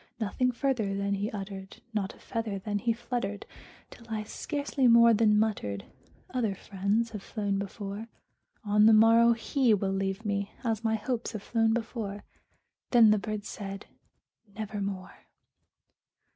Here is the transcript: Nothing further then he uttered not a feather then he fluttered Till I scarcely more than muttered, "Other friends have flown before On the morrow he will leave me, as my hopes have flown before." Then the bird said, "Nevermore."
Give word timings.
Nothing 0.19 0.51
further 0.51 0.97
then 0.97 1.13
he 1.13 1.29
uttered 1.29 1.79
not 1.93 2.15
a 2.15 2.19
feather 2.19 2.57
then 2.57 2.79
he 2.79 2.91
fluttered 2.91 3.45
Till 3.91 4.07
I 4.09 4.23
scarcely 4.23 4.87
more 4.87 5.13
than 5.13 5.37
muttered, 5.37 5.85
"Other 6.31 6.55
friends 6.55 7.11
have 7.11 7.21
flown 7.21 7.59
before 7.59 8.07
On 8.65 8.87
the 8.87 8.93
morrow 8.93 9.33
he 9.33 9.75
will 9.75 9.93
leave 9.93 10.25
me, 10.25 10.53
as 10.63 10.83
my 10.83 10.95
hopes 10.95 11.33
have 11.33 11.43
flown 11.43 11.71
before." 11.71 12.23
Then 12.89 13.11
the 13.11 13.19
bird 13.19 13.45
said, 13.45 13.85
"Nevermore." 14.57 15.27